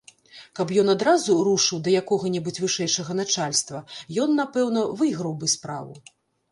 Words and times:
Каб 0.59 0.71
ён 0.83 0.87
адразу 0.93 1.35
рушыў 1.49 1.83
да 1.87 1.93
якога 2.01 2.33
небудзь 2.37 2.63
вышэйшага 2.65 3.19
начальства, 3.23 3.85
ён 4.27 4.37
напэўна 4.43 4.89
выграў 5.05 5.33
бы 5.43 5.57
справу. 5.59 5.93